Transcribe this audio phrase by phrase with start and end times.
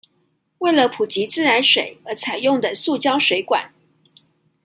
[0.57, 3.71] 為了普及自來水而採用的塑膠水管